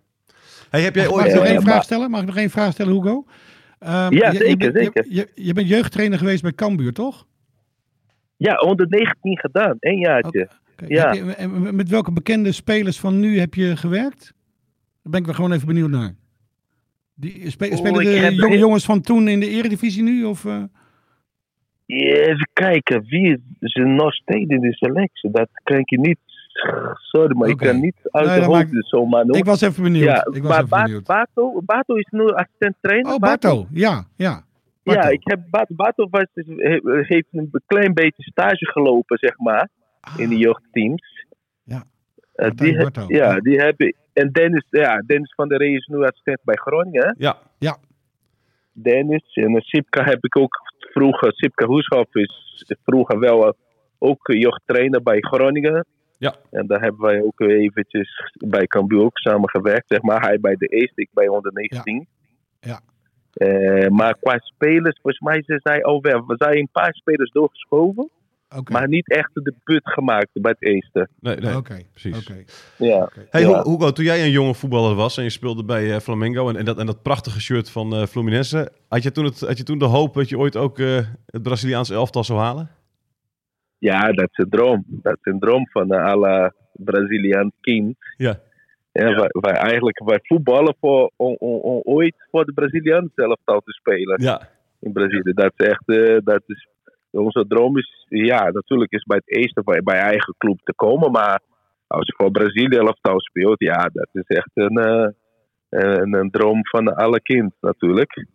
[0.69, 1.25] Hey, heb jij Mag ooit...
[1.27, 2.09] ik nog één vraag maar- stellen?
[2.11, 3.25] Mag ik nog één vraag stellen, Hugo?
[3.79, 5.05] Ehm, Ja, je- je, zeker, bent- je- zeker.
[5.09, 7.25] Je, je bent jeugdtrainer geweest bij Cambuur, toch?
[8.37, 9.75] Ja, onder 19 gedaan.
[9.79, 10.49] Een jaartje.
[10.73, 11.13] Oké, Ja.
[11.35, 14.33] en met welke bekende spelers van nu heb je gewerkt?
[15.05, 16.15] Daar ben ik wel gewoon even benieuwd naar.
[17.15, 20.23] Die, spe- spelen de heb- jonge jongens van toen in de eredivisie nu?
[20.23, 20.63] Of, eh?
[21.85, 25.31] Even kijken, wie is er nog steeds in de selectie?
[25.31, 26.17] Dat kan je niet.
[26.95, 29.37] Sorry, maar ik kan niet uit Nee, de hoofd maakt- dus zomaar noemen.
[29.39, 30.05] Ik was even benieuwd.
[30.05, 31.03] ja, ik was maar even Ba- benieuwd.
[31.03, 33.13] Bato, Bato is nu assistent trainer.
[33.13, 33.67] Oh, Barto.
[33.71, 34.43] Ja, ja.
[34.83, 35.01] Barto.
[35.01, 39.69] Ja, ik heb Bato, Bato was, he- heeft een klein beetje stage gelopen, zeg maar,
[40.17, 41.25] in de jeugdteams.
[42.35, 42.43] Ja.
[42.45, 43.95] Eh, die, he- ja, die hebben.
[44.13, 47.05] En Dennis, ja, Dennis van der Rey is nu assistent bij Groningen.
[47.05, 47.11] hè?
[47.57, 47.77] Ja,
[48.71, 49.33] Dennis.
[49.33, 51.33] En eh, Sipka heb ik ook vroeger.
[51.33, 53.53] Sipka Hoeshoff is vroeger wel eh,
[53.99, 55.85] ook jeugdtrainer bij Groningen.
[56.17, 56.35] Ja.
[56.51, 59.87] En daar hebben wij ook eventjes bij Cambuur ook samen gewerkt.
[59.87, 60.21] Zeg maar.
[60.21, 62.07] Hij bij de eerste, ik bij 119.
[62.59, 62.79] Ja.
[63.33, 66.25] Eh, maar qua spelers, volgens mij zijn zij al wel.
[66.25, 68.09] We zijn een paar spelers doorgeschoven.
[68.71, 71.07] Maar niet echt de debuut gemaakt bij het eerste.
[71.19, 71.55] nee, nee.
[71.55, 71.81] Oké.
[71.91, 72.29] precies.
[72.29, 72.43] Oké.
[72.77, 73.09] Ja.
[73.29, 73.63] Hey Ja.
[73.63, 76.65] Hugo, toen jij een jonge voetballer was en je speelde bij eh, Flamengo en, en,
[76.65, 79.79] dat, en dat prachtige shirt van eh, Fluminense, had je, toen het, had je toen
[79.79, 82.69] de hoop dat je ooit ook eh, het Braziliaanse elftal zou halen?
[83.85, 84.83] ja, dat is een droom.
[84.87, 87.95] Dat is een droom van eh, alle Braziliaans kind.
[88.17, 88.39] Ja.
[88.91, 93.39] Ja, Wij, wij eigenlijk wij voetballen voor, om, om, om ooit voor de Brazilianen zelf
[93.43, 95.33] al te spelen Ja, in Brazilië.
[95.33, 96.67] Dat is echt, eh, dat is,
[97.15, 101.11] onze droom is, ja, natuurlijk is bij het eerste bij, bij eigen club te komen,
[101.11, 101.39] maar
[101.87, 105.07] als je voor Brazilië elftal speelt, ja, dat is echt een, eh,
[105.69, 108.25] een, een droom van alle kind natuurlijk.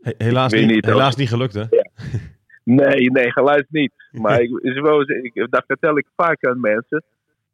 [0.00, 1.64] He- helaas, niet, of- helaas niet gelukt hè?
[2.64, 3.92] Nee, nee, geluid niet.
[4.22, 7.02] Maar ik, is wel, ik, dat vertel ik vaak aan mensen.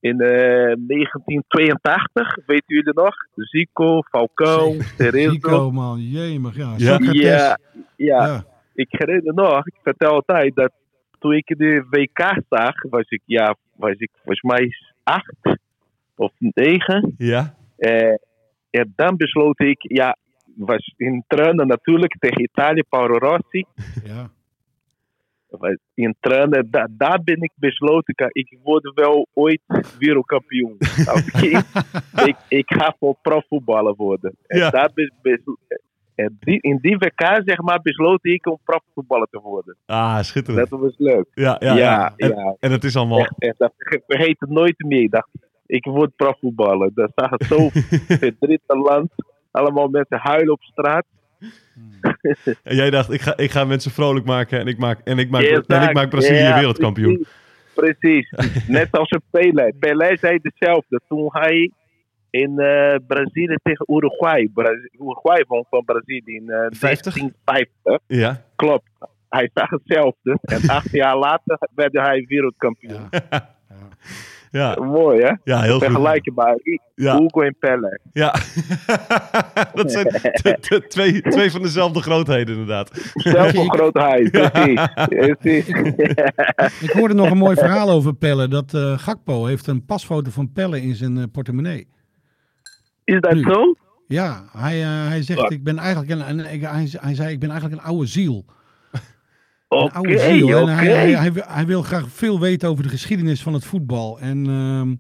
[0.01, 0.29] In eh,
[0.77, 3.14] 1982, weten jullie nog?
[3.35, 5.31] Zico, Falcao, Cerezo.
[5.31, 6.01] Zico, man.
[6.01, 6.75] Jemig, ja.
[6.77, 7.59] Ja, ja,
[7.97, 8.45] Ja.
[8.76, 10.72] Ik herinner nog, ik vertel altijd dat
[11.18, 14.70] toen ik de WK zag, was ik, ja, was ik volgens mij
[15.02, 15.58] acht
[16.16, 17.14] of negen.
[17.18, 17.54] Ja.
[17.76, 18.14] Eh,
[18.70, 20.16] en dan besloot ik, ja,
[20.56, 23.64] was in trainen natuurlijk tegen Italië, Paolo Rossi.
[24.04, 24.30] Ja.
[25.48, 29.60] Was In trainen, da, daar ben ik besloten, ik word wel ooit
[29.98, 30.76] wereldkampioen.
[31.40, 31.64] Kind,
[32.24, 34.36] ik, ik ga voor profvoetballer worden.
[34.46, 34.70] En Ja.
[34.70, 34.90] daar
[36.16, 39.76] en die, in die WK, zeg maar, besloot ik om profvoetballer te worden.
[39.87, 40.70] Ah, schitterend.
[40.70, 41.26] Dat was leuk.
[41.35, 41.74] Ja, ja, ja.
[41.76, 42.57] Ja, En, ja.
[42.61, 43.18] en het is allemaal...
[43.18, 43.72] Echt, echt, dat
[44.07, 45.02] vergeet het nooit meer.
[45.02, 45.29] Ik dacht,
[45.66, 46.90] ik word profvoetballer.
[46.94, 47.68] Dat zag het zo
[48.24, 49.11] verdrietig land.
[49.50, 51.05] Allemaal mensen huilen op straat.
[52.62, 55.31] En jij dacht, ik ga, ik ga mensen vrolijk maken en ik maak, en ik
[55.31, 57.26] maak, en ik maak Brazilië Ja, wereldkampioen.
[57.74, 58.29] Precies.
[58.29, 58.66] precies.
[58.79, 59.72] Net als een Pelé.
[59.79, 61.00] Pelé zei hetzelfde.
[61.09, 61.70] Toen hij
[62.40, 64.51] in eh, Brazilië tegen Uruguay.
[65.01, 67.14] Uruguay won van Brazilië in eh 50?
[67.14, 67.99] 1950.
[68.07, 68.42] Ja.
[68.57, 68.88] Klopt.
[69.29, 70.38] Hij zag hetzelfde.
[70.42, 73.09] En acht jaar later werd hij wereldkampioen.
[74.51, 75.33] Ja, Mooi hè?
[75.44, 75.85] ja heel goed.
[75.85, 76.59] Vergelijkbaar.
[76.94, 77.18] Ja.
[77.18, 77.99] Hugo en Pelé.
[78.12, 78.35] Ja.
[79.75, 80.09] dat zijn
[80.88, 82.90] twee, twee van dezelfde grootheden inderdaad.
[83.12, 83.68] Precies.
[85.09, 85.68] Precies.
[86.81, 88.49] Ik hoorde nog een mooi verhaal over Pelle.
[88.49, 91.88] Dat eh, Gakpo heeft een pasfoto van Pelle in zijn eh, portemonnee.
[93.07, 93.42] Is dat Nu.
[93.42, 93.75] zo?
[94.07, 95.51] Ja, hij, eh, hij zegt, Wat?
[95.53, 98.45] ik ben eigenlijk een, een- ik- hij, hij zei, ik ben eigenlijk een oude ziel.
[99.69, 100.14] Een Oké.
[100.14, 103.64] En hij, hij, hij, wil- hij wil graag veel weten over de geschiedenis van het
[103.64, 104.19] voetbal.
[104.21, 104.95] En ehm,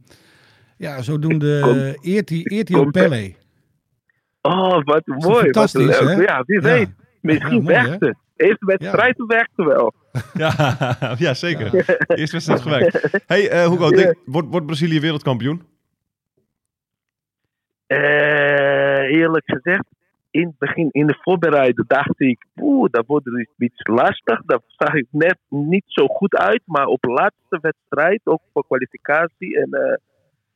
[0.76, 3.34] ja, zodoende Kom- eert hij, eert hij ook kom- Pelle.
[4.42, 5.20] Oh, wat mooi.
[5.20, 6.08] Wat fantastisch, leuk.
[6.16, 6.22] hè?
[6.22, 6.62] Ja, wie Ja.
[6.62, 6.88] weet.
[7.20, 8.14] Misschien Ja, het.
[8.36, 9.94] Eerste wedstrijd werkt het wel.
[10.34, 10.86] Ja,
[11.18, 11.98] ja zeker.
[12.06, 13.08] Eerst wedstrijd gewerkt.
[13.26, 15.62] Hey eh, Hugo, denk- wordt, wordt Brazilië wereldkampioen?
[17.86, 19.84] Eh, eerlijk gezegd,
[20.30, 24.42] in het begin, in de voorbereiding, dacht ik, oeh, dat wordt dus iets lastig.
[24.44, 26.62] Dat zag ik net niet zo goed uit.
[26.64, 29.96] Maar op de laatste wedstrijd, ook voor kwalificatie, en eh,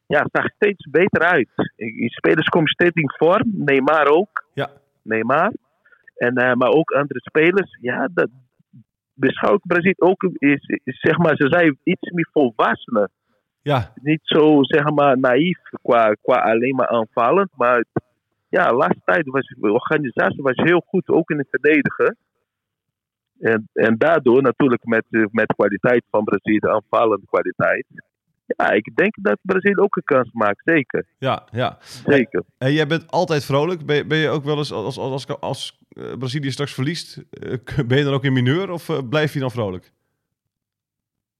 [0.06, 1.48] ja, zag steeds beter uit.
[1.76, 3.52] Die spelers komen steeds in vorm.
[3.54, 4.44] Neymar ook.
[4.52, 4.70] Ja.
[5.02, 5.52] Neymar.
[6.16, 7.78] En, eh, maar ook andere spelers.
[7.80, 8.28] Ja, dat
[9.14, 13.08] beschouw ik Brazilië ook, is, is, zeg maar, ze zijn iets meer volwassener
[13.62, 17.50] Ja, niet zo zeg maar naïef qua, qua alleen maar aanvallend.
[17.56, 17.84] Maar
[18.48, 22.16] ja, de laatste tijd was de organisatie was heel goed, ook in het verdedigen.
[23.40, 27.86] En, en daardoor natuurlijk met, met kwaliteit van Brazilië, de aanvallende kwaliteit.
[28.56, 31.04] Ja, ik denk dat Brazilië ook een kans maakt, zeker.
[31.18, 31.76] ja, ja.
[31.80, 32.42] Zeker.
[32.58, 33.86] Hey, jij bent altijd vrolijk.
[33.86, 37.16] Ben, je- ben je ook wel eens, als, als, als, als eh, Brazilië straks verliest,
[37.30, 37.54] eh,
[37.88, 39.92] ben je dan ook in mineur of eh, blijf je dan vrolijk?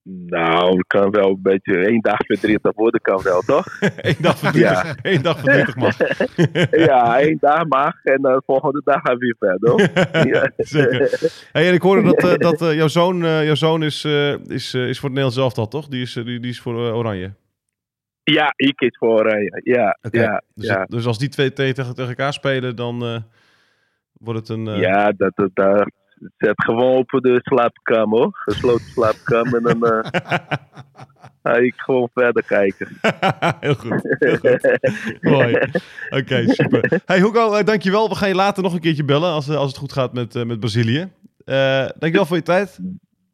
[0.02, 3.66] Nou, kan wel een beetje één dag verdrietig worden, kan wel, toch?
[3.96, 5.96] Eén dag verdrietig, één dag verdrietig mag.
[6.88, 9.90] ja, één dag mag en de volgende dag gaan we weer verder.
[10.28, 10.50] Ja.
[10.56, 11.32] Zeker.
[11.52, 14.32] Hey, en ik hoorde dat, eh, dat eh, jouw zoon, eh, jouw zoon is, eh,
[14.32, 15.88] is, eh, is voor het Nederlands elftal, toch?
[15.88, 17.32] Die is, eh, die, die is voor eh, Oranje.
[18.22, 19.60] Ja, ik kies voor Oranje.
[19.64, 20.84] Ja, ja, dus, ja.
[20.84, 23.16] dus als die twee tegen, tegen elkaar spelen, dan eh,
[24.12, 24.68] wordt het een...
[24.68, 25.90] eh, Ja, dat, dat, daar,
[26.37, 28.30] zet gewoon op de slaapkamer, hoor.
[28.33, 29.54] Gesloten slaapkamer.
[29.54, 30.11] En dan eh,
[31.42, 32.88] ga ik gewoon verder kijken.
[33.61, 34.16] heel goed.
[34.18, 35.22] Heel goed.
[35.22, 35.54] Mooi.
[36.11, 37.00] Oké, super.
[37.04, 38.09] Hey Hugo, eh, dankjewel.
[38.09, 40.44] We gaan je later nog een keertje bellen als, eh, als het goed gaat met,
[40.46, 41.12] met Brazilië.
[41.44, 42.78] Dankjewel voor je tijd.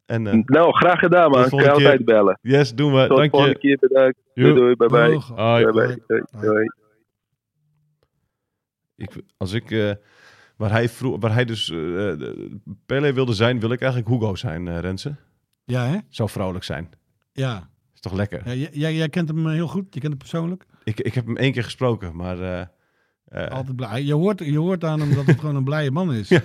[0.05, 1.43] En Nou, graag gedaan, man.
[1.43, 2.39] Ik kan altijd bellen.
[2.41, 2.99] yes, doen we.
[2.99, 3.67] Tot de Dank volgende je.
[3.67, 4.17] keer, bedankt.
[4.33, 5.11] Doei, doei, bye bye.
[5.11, 5.35] Doeg.
[5.35, 6.01] Bye bye.
[6.07, 6.65] Doei, doei.
[8.95, 9.69] Ik, als ik,
[10.57, 14.67] waar, hij vroeg, waar hij dus de- Pele wilde zijn, wil ik eigenlijk Hugo zijn,
[14.67, 15.17] eh Rensen.
[15.63, 15.97] Ja, hè?
[16.09, 16.89] Zou vrolijk zijn.
[17.31, 17.69] Ja.
[17.93, 18.49] Is toch lekker?
[18.55, 19.83] ja jij, jij- kent hem heel goed.
[19.93, 20.65] Je kent hem persoonlijk.
[20.83, 22.69] Ik, ik heb hem één keer gesproken, maar...
[23.31, 24.03] Altijd blij.
[24.03, 26.29] Je hoort, je hoort aan hem dat het gewoon een blije man is.
[26.37, 26.43] ja,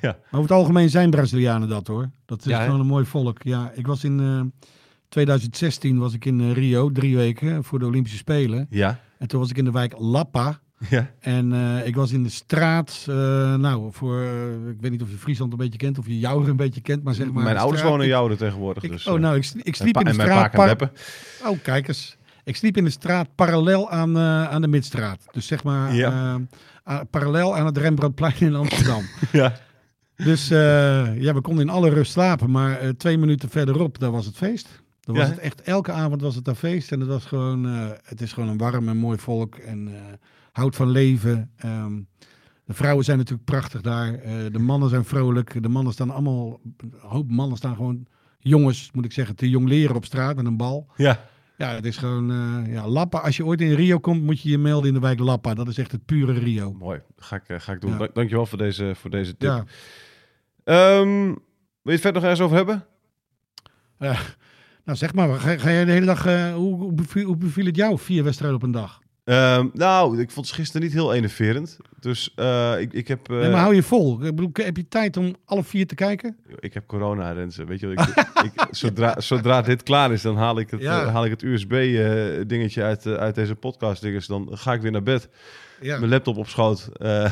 [0.00, 2.10] Maar over het algemeen zijn Brazilianen dat hoor.
[2.24, 3.42] Dat is Ja, gewoon een mooi volk.
[3.42, 4.40] Ja, ik was in eh,
[5.08, 8.66] 2016 was ik in Rio, drie weken voor de Olympische Spelen.
[8.70, 10.60] ja, En toen was ik in de wijk Lapa.
[10.88, 11.10] Ja.
[11.20, 13.14] En eh, ik was in de straat, eh,
[13.54, 16.48] nou, voor, eh, ik weet niet of je Friesland een beetje kent, of je Jouwer
[16.48, 17.42] een beetje kent, maar zeg maar...
[17.42, 18.82] Mijn de ouders wonen in Jouden tegenwoordig.
[18.82, 20.52] ik- dus, oh, nou, ik, ik sliep in de en straat...
[20.52, 20.92] beppen.
[21.46, 22.16] Oh, kijk eens.
[22.44, 25.24] Ik sliep in de straat parallel aan, aan de Midstraat.
[25.30, 26.40] Dus zeg maar Ja.
[27.10, 29.02] parallel aan het Rembrandtplein in Amsterdam.
[29.32, 29.56] Ja,
[30.16, 32.50] dus ja, we konden in alle rust slapen.
[32.50, 34.82] Maar twee minuten verderop, daar was het feest.
[35.12, 35.34] Dan was Ja.
[35.34, 36.92] het echt, elke avond was het daar feest.
[36.92, 39.54] En het was gewoon, eh, het is gewoon een warm en mooi volk.
[39.54, 40.02] En eh,
[40.52, 41.50] houdt van leven.
[41.56, 42.00] Ehm,
[42.64, 44.14] de vrouwen zijn natuurlijk prachtig daar.
[44.14, 45.62] Eh, de mannen zijn vrolijk.
[45.62, 48.06] De mannen staan allemaal, een hoop mannen staan gewoon,
[48.38, 50.86] jongens moet ik zeggen, te jong leren op straat met een bal.
[50.96, 51.28] ja.
[51.56, 52.26] Ja, het is gewoon
[52.68, 53.18] ja, Lappa.
[53.18, 55.54] Als je ooit in Rio komt, moet je je melden in de wijk Lappa.
[55.54, 56.72] Dat is echt het pure Rio.
[56.72, 57.00] mooi.
[57.16, 57.90] Ga ik, ga ik doen.
[57.90, 57.96] Ja.
[57.98, 59.48] Dank, dankjewel voor deze, voor deze tip.
[59.50, 59.64] Ja.
[60.64, 61.36] Ehm, wil
[61.82, 62.84] je het verder nog ergens over hebben?
[64.84, 66.26] Nou, zeg maar, ga, ga jij de hele dag...
[66.26, 69.00] eh, hoe, hoe, beviel, hoe beviel het jou, vier wedstrijden op een dag?
[69.24, 71.76] Ehm, nou, ik vond het gisteren niet heel enerverend.
[72.00, 73.30] Dus eh, ik, ik heb...
[73.30, 74.12] eh, nee, maar hou je vol.
[74.24, 76.36] Ik bedoel, heb je tijd om alle vier te kijken?
[76.58, 77.64] Ik heb corona, Renze.
[77.64, 78.08] Weet je wat?
[78.08, 78.14] Ik,
[78.52, 81.06] ik, zodra, zodra dit klaar is, dan haal ik het, Ja.
[81.10, 84.02] haal ik het USB-dingetje uit, uit deze podcast.
[84.02, 84.26] dinges.
[84.26, 85.28] Dan ga ik weer naar bed.
[85.80, 85.98] Ja.
[85.98, 86.88] Mijn laptop op schoot.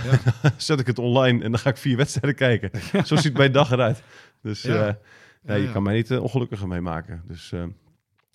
[0.57, 2.71] zet ik het online en dan ga ik vier wedstrijden kijken.
[3.07, 4.03] Zo ziet mijn dag eruit.
[4.43, 4.99] Dus Ja.
[5.49, 5.73] Ja, je ja.
[5.73, 7.23] kan mij niet eh, ongelukkiger mee maken.
[7.27, 7.63] Dus eh,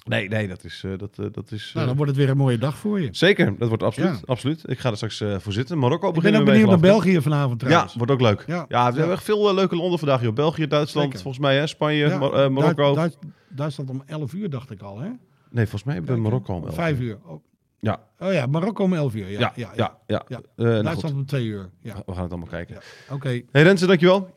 [0.06, 0.84] nee, nee, dat is...
[0.86, 3.08] eh, dat, dat is Nou, dan wordt het weer een mooie dag voor je.
[3.12, 4.10] Zeker, dat wordt absoluut.
[4.14, 4.20] Ja.
[4.26, 4.70] absoluut.
[4.70, 5.78] Ik ga er straks voor zitten.
[5.78, 6.80] Marokko Ik ben beginnen ook benieuwd naar?
[6.80, 7.96] België vanavond Ja, trouwens.
[7.96, 8.44] wordt ook leuk.
[8.48, 8.66] Ja.
[8.68, 8.98] Ja, we Ja.
[8.98, 10.22] hebben echt veel leuke landen vandaag.
[10.22, 10.34] Joh.
[10.34, 11.22] België, Duitsland, Zeker.
[11.22, 11.68] volgens mij, hè?
[11.68, 12.90] Spanje, Ja, Mar- Marokko.
[12.90, 13.18] Du- Duits-
[13.50, 15.10] Duitsland om 11 uur, dacht ik al, hè?
[15.50, 17.06] Nee, volgens mij hebben we Marokko om elf Vijf uur.
[17.08, 17.18] uur.
[17.26, 17.44] Oh.
[17.80, 18.00] Ja.
[18.20, 19.30] Oh ja, Marokko om 11 uur.
[19.30, 20.24] Ja, Ja, ja, ja, ja.
[20.28, 20.40] Ja.
[20.56, 21.70] Nou Duitsland om 2 uur.
[21.82, 21.94] Ja.
[22.06, 22.78] we gaan het allemaal kijken.
[23.10, 23.42] Oké.
[23.52, 24.34] Hey Renze, dankjewel.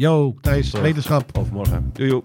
[0.00, 1.38] Yo, Thijs, wetenschap.
[1.38, 1.90] Overmorgen.
[1.92, 2.22] Doei, joe.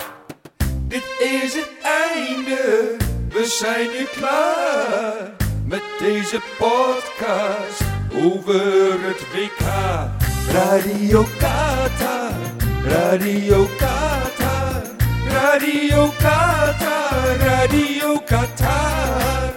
[0.87, 1.71] Dit is het
[2.13, 2.95] einde,
[3.29, 5.35] we zijn nu klaar
[5.65, 7.83] met deze podcast
[8.23, 9.65] over het WK.
[10.51, 12.31] Radio Qatar,
[12.83, 14.81] Radio Qatar,
[15.27, 19.54] Radio Qatar, Radio Qatar.